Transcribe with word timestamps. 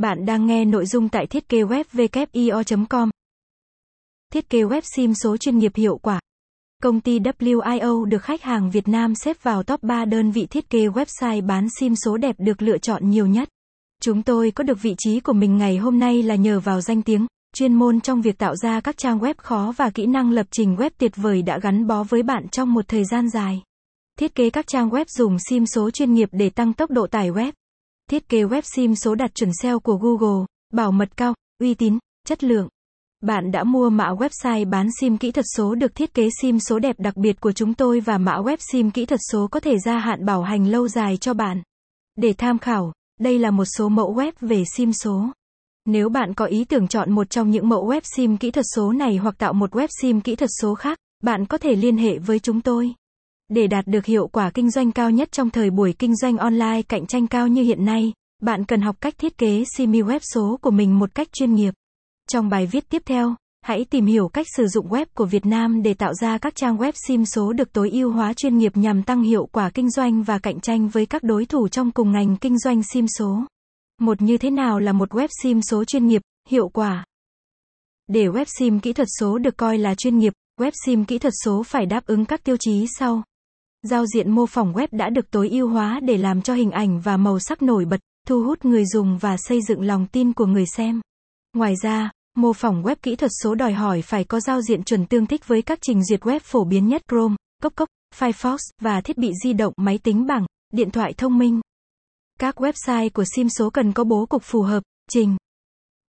Bạn 0.00 0.26
đang 0.26 0.46
nghe 0.46 0.64
nội 0.64 0.86
dung 0.86 1.08
tại 1.08 1.26
thiết 1.26 1.48
kế 1.48 1.62
web 1.62 2.86
com 2.88 3.10
Thiết 4.32 4.50
kế 4.50 4.62
web 4.62 4.80
SIM 4.96 5.14
số 5.14 5.36
chuyên 5.36 5.58
nghiệp 5.58 5.72
hiệu 5.74 5.98
quả. 5.98 6.20
Công 6.82 7.00
ty 7.00 7.18
WIO 7.18 8.04
được 8.04 8.22
khách 8.22 8.42
hàng 8.42 8.70
Việt 8.70 8.88
Nam 8.88 9.14
xếp 9.14 9.42
vào 9.42 9.62
top 9.62 9.82
3 9.82 10.04
đơn 10.04 10.30
vị 10.30 10.46
thiết 10.46 10.70
kế 10.70 10.86
website 10.86 11.46
bán 11.46 11.66
SIM 11.80 11.94
số 11.96 12.16
đẹp 12.16 12.36
được 12.38 12.62
lựa 12.62 12.78
chọn 12.78 13.10
nhiều 13.10 13.26
nhất. 13.26 13.48
Chúng 14.02 14.22
tôi 14.22 14.50
có 14.50 14.64
được 14.64 14.82
vị 14.82 14.94
trí 14.98 15.20
của 15.20 15.32
mình 15.32 15.58
ngày 15.58 15.76
hôm 15.76 15.98
nay 15.98 16.22
là 16.22 16.34
nhờ 16.34 16.60
vào 16.60 16.80
danh 16.80 17.02
tiếng, 17.02 17.26
chuyên 17.54 17.74
môn 17.74 18.00
trong 18.00 18.22
việc 18.22 18.38
tạo 18.38 18.56
ra 18.56 18.80
các 18.80 18.96
trang 18.96 19.18
web 19.18 19.34
khó 19.36 19.72
và 19.76 19.90
kỹ 19.90 20.06
năng 20.06 20.30
lập 20.30 20.46
trình 20.50 20.76
web 20.76 20.90
tuyệt 20.98 21.12
vời 21.16 21.42
đã 21.42 21.58
gắn 21.58 21.86
bó 21.86 22.02
với 22.02 22.22
bạn 22.22 22.48
trong 22.48 22.74
một 22.74 22.88
thời 22.88 23.04
gian 23.04 23.28
dài. 23.28 23.62
Thiết 24.18 24.34
kế 24.34 24.50
các 24.50 24.66
trang 24.66 24.90
web 24.90 25.04
dùng 25.08 25.36
SIM 25.38 25.66
số 25.66 25.90
chuyên 25.90 26.14
nghiệp 26.14 26.28
để 26.32 26.50
tăng 26.50 26.72
tốc 26.72 26.90
độ 26.90 27.06
tải 27.06 27.30
web. 27.30 27.52
Thiết 28.10 28.28
kế 28.28 28.44
web 28.44 28.62
SIM 28.64 28.94
số 28.94 29.14
đạt 29.14 29.34
chuẩn 29.34 29.50
SEO 29.62 29.80
của 29.80 29.96
Google, 29.96 30.46
bảo 30.72 30.92
mật 30.92 31.16
cao, 31.16 31.34
uy 31.60 31.74
tín, 31.74 31.98
chất 32.26 32.44
lượng. 32.44 32.68
Bạn 33.20 33.50
đã 33.52 33.64
mua 33.64 33.90
mã 33.90 34.12
website 34.12 34.70
bán 34.70 34.88
SIM 35.00 35.18
kỹ 35.18 35.32
thuật 35.32 35.46
số 35.56 35.74
được 35.74 35.94
thiết 35.94 36.14
kế 36.14 36.28
SIM 36.42 36.58
số 36.58 36.78
đẹp 36.78 36.96
đặc 36.98 37.16
biệt 37.16 37.40
của 37.40 37.52
chúng 37.52 37.74
tôi 37.74 38.00
và 38.00 38.18
mã 38.18 38.36
web 38.36 38.56
SIM 38.72 38.90
kỹ 38.90 39.06
thuật 39.06 39.20
số 39.32 39.46
có 39.46 39.60
thể 39.60 39.78
gia 39.78 39.98
hạn 39.98 40.24
bảo 40.24 40.42
hành 40.42 40.66
lâu 40.66 40.88
dài 40.88 41.16
cho 41.16 41.34
bạn. 41.34 41.62
Để 42.16 42.32
tham 42.32 42.58
khảo, 42.58 42.92
đây 43.20 43.38
là 43.38 43.50
một 43.50 43.64
số 43.64 43.88
mẫu 43.88 44.14
web 44.14 44.32
về 44.40 44.62
SIM 44.76 44.92
số. 44.92 45.26
Nếu 45.86 46.08
bạn 46.08 46.34
có 46.34 46.44
ý 46.44 46.64
tưởng 46.64 46.88
chọn 46.88 47.12
một 47.12 47.30
trong 47.30 47.50
những 47.50 47.68
mẫu 47.68 47.88
web 47.88 48.00
SIM 48.16 48.36
kỹ 48.36 48.50
thuật 48.50 48.66
số 48.76 48.92
này 48.92 49.16
hoặc 49.16 49.34
tạo 49.38 49.52
một 49.52 49.72
web 49.72 49.88
SIM 50.00 50.20
kỹ 50.20 50.36
thuật 50.36 50.50
số 50.60 50.74
khác, 50.74 50.98
bạn 51.22 51.46
có 51.46 51.58
thể 51.58 51.76
liên 51.76 51.96
hệ 51.96 52.18
với 52.18 52.38
chúng 52.38 52.60
tôi. 52.60 52.94
Để 53.50 53.66
đạt 53.66 53.86
được 53.86 54.04
hiệu 54.04 54.28
quả 54.28 54.50
kinh 54.50 54.70
doanh 54.70 54.92
cao 54.92 55.10
nhất 55.10 55.32
trong 55.32 55.50
thời 55.50 55.70
buổi 55.70 55.94
kinh 55.98 56.16
doanh 56.16 56.36
online 56.36 56.82
cạnh 56.82 57.06
tranh 57.06 57.26
cao 57.26 57.48
như 57.48 57.62
hiện 57.62 57.84
nay, 57.84 58.12
bạn 58.42 58.64
cần 58.64 58.80
học 58.80 58.96
cách 59.00 59.14
thiết 59.18 59.38
kế 59.38 59.64
SIM 59.76 59.92
web 59.92 60.18
số 60.34 60.58
của 60.62 60.70
mình 60.70 60.98
một 60.98 61.14
cách 61.14 61.28
chuyên 61.32 61.54
nghiệp. 61.54 61.74
Trong 62.28 62.48
bài 62.48 62.66
viết 62.66 62.88
tiếp 62.88 63.02
theo, 63.06 63.34
hãy 63.62 63.84
tìm 63.84 64.06
hiểu 64.06 64.28
cách 64.28 64.46
sử 64.56 64.66
dụng 64.66 64.88
web 64.88 65.06
của 65.14 65.24
Việt 65.24 65.46
Nam 65.46 65.82
để 65.82 65.94
tạo 65.94 66.14
ra 66.14 66.38
các 66.38 66.56
trang 66.56 66.76
web 66.76 66.92
SIM 67.06 67.24
số 67.24 67.52
được 67.52 67.72
tối 67.72 67.90
ưu 67.90 68.12
hóa 68.12 68.32
chuyên 68.32 68.58
nghiệp 68.58 68.76
nhằm 68.76 69.02
tăng 69.02 69.22
hiệu 69.22 69.48
quả 69.52 69.70
kinh 69.70 69.90
doanh 69.90 70.22
và 70.22 70.38
cạnh 70.38 70.60
tranh 70.60 70.88
với 70.88 71.06
các 71.06 71.22
đối 71.22 71.46
thủ 71.46 71.68
trong 71.68 71.90
cùng 71.90 72.12
ngành 72.12 72.36
kinh 72.36 72.58
doanh 72.58 72.82
SIM 72.82 73.06
số. 73.18 73.44
Một 74.00 74.22
như 74.22 74.38
thế 74.38 74.50
nào 74.50 74.78
là 74.78 74.92
một 74.92 75.10
web 75.10 75.28
SIM 75.42 75.62
số 75.62 75.84
chuyên 75.84 76.06
nghiệp, 76.06 76.22
hiệu 76.48 76.68
quả? 76.68 77.04
Để 78.08 78.26
web 78.26 78.44
SIM 78.58 78.80
kỹ 78.80 78.92
thuật 78.92 79.08
số 79.18 79.38
được 79.38 79.56
coi 79.56 79.78
là 79.78 79.94
chuyên 79.94 80.18
nghiệp, 80.18 80.32
web 80.60 80.70
SIM 80.86 81.04
kỹ 81.04 81.18
thuật 81.18 81.34
số 81.44 81.62
phải 81.62 81.86
đáp 81.86 82.06
ứng 82.06 82.24
các 82.24 82.44
tiêu 82.44 82.56
chí 82.60 82.86
sau. 82.98 83.22
Giao 83.82 84.06
diện 84.06 84.30
mô 84.30 84.46
phỏng 84.46 84.72
web 84.72 84.88
đã 84.90 85.10
được 85.10 85.30
tối 85.30 85.48
ưu 85.48 85.68
hóa 85.68 86.00
để 86.02 86.16
làm 86.16 86.42
cho 86.42 86.54
hình 86.54 86.70
ảnh 86.70 87.00
và 87.00 87.16
màu 87.16 87.38
sắc 87.38 87.62
nổi 87.62 87.84
bật, 87.84 88.00
thu 88.26 88.42
hút 88.42 88.64
người 88.64 88.84
dùng 88.86 89.18
và 89.18 89.36
xây 89.38 89.60
dựng 89.68 89.82
lòng 89.82 90.06
tin 90.06 90.32
của 90.32 90.46
người 90.46 90.66
xem. 90.66 91.00
Ngoài 91.56 91.74
ra, 91.82 92.10
mô 92.36 92.52
phỏng 92.52 92.82
web 92.82 92.96
kỹ 93.02 93.16
thuật 93.16 93.30
số 93.42 93.54
đòi 93.54 93.72
hỏi 93.72 94.02
phải 94.02 94.24
có 94.24 94.40
giao 94.40 94.62
diện 94.62 94.84
chuẩn 94.84 95.06
tương 95.06 95.26
thích 95.26 95.48
với 95.48 95.62
các 95.62 95.78
trình 95.82 96.04
duyệt 96.04 96.20
web 96.20 96.40
phổ 96.42 96.64
biến 96.64 96.88
nhất 96.88 97.02
Chrome, 97.08 97.36
Cốc 97.62 97.72
Cốc, 97.76 97.88
Firefox 98.18 98.56
và 98.80 99.00
thiết 99.00 99.18
bị 99.18 99.32
di 99.44 99.52
động, 99.52 99.72
máy 99.76 99.98
tính 99.98 100.26
bảng, 100.26 100.46
điện 100.72 100.90
thoại 100.90 101.12
thông 101.16 101.38
minh. 101.38 101.60
Các 102.38 102.60
website 102.60 103.10
của 103.14 103.24
SIM 103.36 103.48
số 103.48 103.70
cần 103.70 103.92
có 103.92 104.04
bố 104.04 104.26
cục 104.26 104.42
phù 104.42 104.62
hợp, 104.62 104.82
trình, 105.10 105.36